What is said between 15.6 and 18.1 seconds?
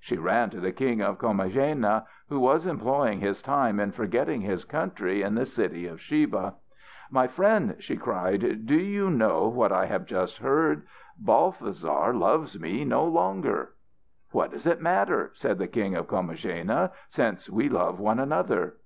King of Comagena, "since we love